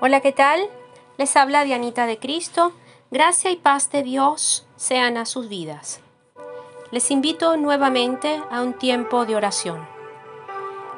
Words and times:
Hola, 0.00 0.20
¿qué 0.20 0.32
tal? 0.32 0.60
Les 1.18 1.36
habla 1.36 1.62
Dianita 1.62 2.06
de 2.06 2.18
Cristo. 2.18 2.72
Gracia 3.12 3.52
y 3.52 3.56
paz 3.56 3.92
de 3.92 4.02
Dios 4.02 4.66
sean 4.74 5.16
a 5.16 5.24
sus 5.24 5.48
vidas. 5.48 6.00
Les 6.90 7.12
invito 7.12 7.56
nuevamente 7.56 8.42
a 8.50 8.62
un 8.62 8.74
tiempo 8.74 9.24
de 9.24 9.36
oración. 9.36 9.86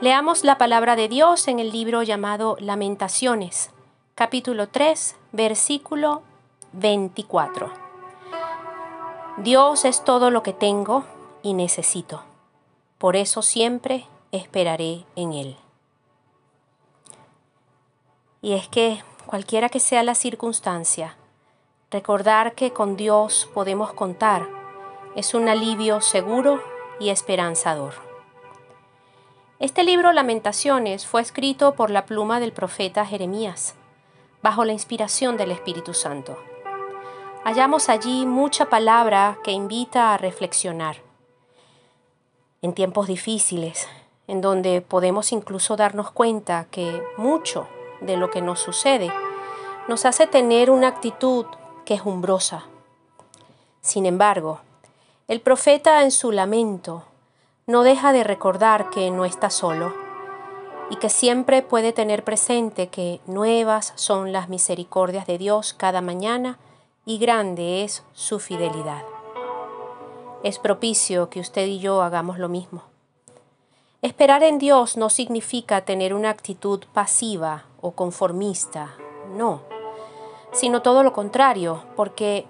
Leamos 0.00 0.42
la 0.42 0.58
palabra 0.58 0.96
de 0.96 1.08
Dios 1.08 1.46
en 1.46 1.60
el 1.60 1.70
libro 1.70 2.02
llamado 2.02 2.56
Lamentaciones, 2.58 3.70
capítulo 4.16 4.68
3, 4.68 5.14
versículo 5.30 6.22
24. 6.72 7.72
Dios 9.36 9.84
es 9.84 10.02
todo 10.04 10.32
lo 10.32 10.42
que 10.42 10.52
tengo 10.52 11.04
y 11.42 11.54
necesito. 11.54 12.24
Por 12.98 13.14
eso 13.14 13.40
siempre 13.40 14.06
esperaré 14.32 15.04
en 15.14 15.32
Él. 15.32 15.56
Y 18.42 18.54
es 18.54 18.68
que, 18.68 19.02
cualquiera 19.26 19.68
que 19.68 19.80
sea 19.80 20.02
la 20.02 20.14
circunstancia, 20.14 21.16
recordar 21.90 22.54
que 22.54 22.72
con 22.72 22.96
Dios 22.96 23.48
podemos 23.52 23.92
contar 23.92 24.48
es 25.14 25.34
un 25.34 25.48
alivio 25.48 26.00
seguro 26.00 26.62
y 26.98 27.10
esperanzador. 27.10 27.94
Este 29.58 29.84
libro 29.84 30.12
Lamentaciones 30.12 31.06
fue 31.06 31.20
escrito 31.20 31.74
por 31.74 31.90
la 31.90 32.06
pluma 32.06 32.40
del 32.40 32.52
profeta 32.52 33.04
Jeremías, 33.04 33.74
bajo 34.42 34.64
la 34.64 34.72
inspiración 34.72 35.36
del 35.36 35.50
Espíritu 35.50 35.92
Santo. 35.92 36.38
Hallamos 37.44 37.90
allí 37.90 38.24
mucha 38.24 38.70
palabra 38.70 39.38
que 39.44 39.50
invita 39.50 40.14
a 40.14 40.16
reflexionar. 40.16 40.96
En 42.62 42.72
tiempos 42.72 43.06
difíciles, 43.06 43.86
en 44.26 44.40
donde 44.40 44.80
podemos 44.80 45.32
incluso 45.32 45.76
darnos 45.76 46.10
cuenta 46.10 46.66
que 46.70 47.02
mucho 47.18 47.68
de 48.00 48.16
lo 48.16 48.30
que 48.30 48.42
nos 48.42 48.60
sucede 48.60 49.12
nos 49.88 50.04
hace 50.04 50.26
tener 50.26 50.70
una 50.70 50.88
actitud 50.88 51.46
quejumbrosa. 51.84 52.64
Sin 53.80 54.06
embargo, 54.06 54.60
el 55.26 55.40
profeta 55.40 56.02
en 56.02 56.10
su 56.10 56.32
lamento 56.32 57.04
no 57.66 57.82
deja 57.82 58.12
de 58.12 58.24
recordar 58.24 58.90
que 58.90 59.10
no 59.10 59.24
está 59.24 59.50
solo 59.50 59.92
y 60.90 60.96
que 60.96 61.08
siempre 61.08 61.62
puede 61.62 61.92
tener 61.92 62.24
presente 62.24 62.88
que 62.88 63.20
nuevas 63.26 63.92
son 63.96 64.32
las 64.32 64.48
misericordias 64.48 65.26
de 65.26 65.38
Dios 65.38 65.72
cada 65.72 66.00
mañana 66.00 66.58
y 67.06 67.18
grande 67.18 67.84
es 67.84 68.02
su 68.12 68.38
fidelidad. 68.38 69.02
Es 70.42 70.58
propicio 70.58 71.30
que 71.30 71.40
usted 71.40 71.66
y 71.66 71.78
yo 71.78 72.02
hagamos 72.02 72.38
lo 72.38 72.48
mismo. 72.48 72.89
Esperar 74.02 74.42
en 74.42 74.58
Dios 74.58 74.96
no 74.96 75.10
significa 75.10 75.82
tener 75.82 76.14
una 76.14 76.30
actitud 76.30 76.82
pasiva 76.94 77.64
o 77.82 77.90
conformista, 77.90 78.94
no, 79.36 79.60
sino 80.52 80.80
todo 80.80 81.02
lo 81.02 81.12
contrario, 81.12 81.84
porque 81.96 82.46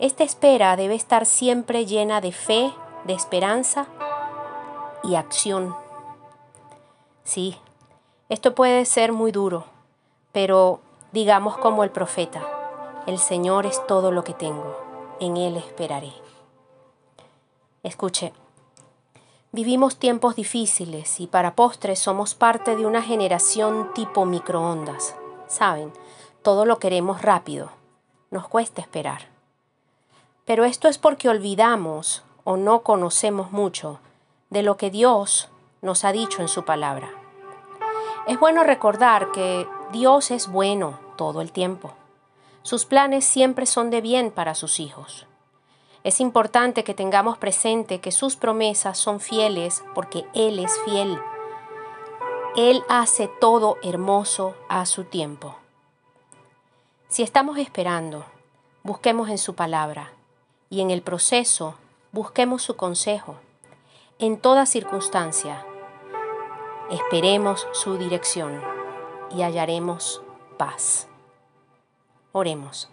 esta 0.00 0.24
espera 0.24 0.74
debe 0.74 0.96
estar 0.96 1.24
siempre 1.24 1.86
llena 1.86 2.20
de 2.20 2.32
fe, 2.32 2.72
de 3.04 3.12
esperanza 3.12 3.86
y 5.04 5.14
acción. 5.14 5.76
Sí, 7.22 7.56
esto 8.28 8.56
puede 8.56 8.84
ser 8.84 9.12
muy 9.12 9.30
duro, 9.30 9.66
pero 10.32 10.80
digamos 11.12 11.56
como 11.58 11.84
el 11.84 11.90
profeta, 11.90 12.42
el 13.06 13.20
Señor 13.20 13.66
es 13.66 13.86
todo 13.86 14.10
lo 14.10 14.24
que 14.24 14.34
tengo, 14.34 14.76
en 15.20 15.36
Él 15.36 15.56
esperaré. 15.56 16.12
Escuche, 17.84 18.32
Vivimos 19.54 19.96
tiempos 19.96 20.34
difíciles 20.34 21.20
y 21.20 21.26
para 21.26 21.54
postres 21.54 21.98
somos 21.98 22.34
parte 22.34 22.74
de 22.74 22.86
una 22.86 23.02
generación 23.02 23.92
tipo 23.92 24.24
microondas. 24.24 25.14
Saben, 25.46 25.92
todo 26.40 26.64
lo 26.64 26.78
queremos 26.78 27.20
rápido. 27.20 27.70
Nos 28.30 28.48
cuesta 28.48 28.80
esperar. 28.80 29.28
Pero 30.46 30.64
esto 30.64 30.88
es 30.88 30.96
porque 30.96 31.28
olvidamos 31.28 32.22
o 32.44 32.56
no 32.56 32.80
conocemos 32.80 33.52
mucho 33.52 34.00
de 34.48 34.62
lo 34.62 34.78
que 34.78 34.90
Dios 34.90 35.50
nos 35.82 36.06
ha 36.06 36.12
dicho 36.12 36.40
en 36.40 36.48
su 36.48 36.64
palabra. 36.64 37.10
Es 38.26 38.40
bueno 38.40 38.64
recordar 38.64 39.32
que 39.32 39.68
Dios 39.92 40.30
es 40.30 40.48
bueno 40.48 40.98
todo 41.18 41.42
el 41.42 41.52
tiempo. 41.52 41.92
Sus 42.62 42.86
planes 42.86 43.26
siempre 43.26 43.66
son 43.66 43.90
de 43.90 44.00
bien 44.00 44.30
para 44.30 44.54
sus 44.54 44.80
hijos. 44.80 45.26
Es 46.04 46.18
importante 46.18 46.82
que 46.82 46.94
tengamos 46.94 47.38
presente 47.38 48.00
que 48.00 48.10
sus 48.10 48.36
promesas 48.36 48.98
son 48.98 49.20
fieles 49.20 49.84
porque 49.94 50.24
Él 50.34 50.58
es 50.58 50.76
fiel. 50.84 51.16
Él 52.56 52.82
hace 52.88 53.28
todo 53.28 53.76
hermoso 53.82 54.56
a 54.68 54.84
su 54.84 55.04
tiempo. 55.04 55.56
Si 57.08 57.22
estamos 57.22 57.58
esperando, 57.58 58.24
busquemos 58.82 59.28
en 59.28 59.38
su 59.38 59.54
palabra 59.54 60.10
y 60.70 60.80
en 60.80 60.90
el 60.90 61.02
proceso 61.02 61.76
busquemos 62.10 62.62
su 62.62 62.76
consejo. 62.76 63.36
En 64.18 64.38
toda 64.38 64.66
circunstancia, 64.66 65.64
esperemos 66.90 67.68
su 67.72 67.96
dirección 67.96 68.60
y 69.30 69.42
hallaremos 69.42 70.22
paz. 70.58 71.06
Oremos. 72.32 72.88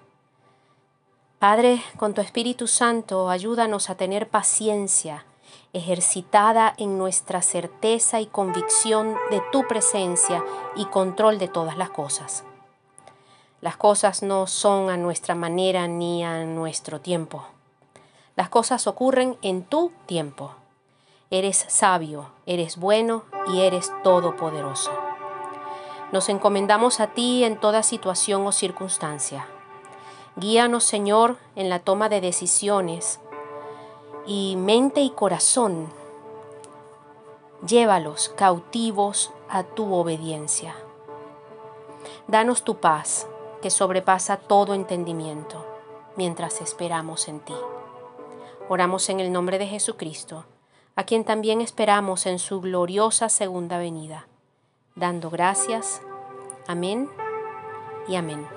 Padre, 1.39 1.81
con 1.95 2.13
tu 2.13 2.19
Espíritu 2.19 2.67
Santo, 2.67 3.29
ayúdanos 3.29 3.89
a 3.89 3.95
tener 3.95 4.27
paciencia 4.27 5.25
ejercitada 5.71 6.73
en 6.77 6.97
nuestra 6.97 7.41
certeza 7.41 8.19
y 8.19 8.25
convicción 8.25 9.15
de 9.31 9.41
tu 9.49 9.65
presencia 9.65 10.43
y 10.75 10.83
control 10.83 11.39
de 11.39 11.47
todas 11.47 11.77
las 11.77 11.91
cosas. 11.91 12.43
Las 13.61 13.77
cosas 13.77 14.21
no 14.21 14.47
son 14.47 14.89
a 14.89 14.97
nuestra 14.97 15.33
manera 15.33 15.87
ni 15.87 16.25
a 16.25 16.43
nuestro 16.43 16.99
tiempo. 16.99 17.45
Las 18.35 18.49
cosas 18.49 18.85
ocurren 18.85 19.37
en 19.41 19.63
tu 19.63 19.93
tiempo. 20.07 20.55
Eres 21.31 21.63
sabio, 21.69 22.31
eres 22.47 22.75
bueno 22.75 23.23
y 23.47 23.61
eres 23.61 23.93
todopoderoso. 24.03 24.91
Nos 26.11 26.27
encomendamos 26.27 26.99
a 26.99 27.07
ti 27.07 27.45
en 27.45 27.57
toda 27.57 27.81
situación 27.81 28.45
o 28.45 28.51
circunstancia 28.51 29.47
Guíanos, 30.39 30.85
Señor, 30.85 31.35
en 31.57 31.67
la 31.67 31.79
toma 31.79 32.07
de 32.07 32.21
decisiones 32.21 33.19
y 34.25 34.55
mente 34.55 35.01
y 35.01 35.09
corazón. 35.09 35.89
Llévalos 37.67 38.29
cautivos 38.37 39.31
a 39.49 39.63
tu 39.63 39.93
obediencia. 39.93 40.75
Danos 42.27 42.63
tu 42.63 42.77
paz, 42.77 43.27
que 43.61 43.69
sobrepasa 43.69 44.37
todo 44.37 44.75
entendimiento, 44.75 45.65
mientras 46.15 46.61
esperamos 46.61 47.27
en 47.27 47.41
ti. 47.41 47.55
Oramos 48.69 49.09
en 49.09 49.19
el 49.19 49.33
nombre 49.33 49.59
de 49.59 49.67
Jesucristo, 49.67 50.45
a 50.95 51.03
quien 51.03 51.25
también 51.25 51.59
esperamos 51.59 52.25
en 52.25 52.39
su 52.39 52.61
gloriosa 52.61 53.27
segunda 53.27 53.77
venida, 53.77 54.27
dando 54.95 55.29
gracias. 55.29 56.01
Amén 56.65 57.09
y 58.07 58.15
amén. 58.15 58.47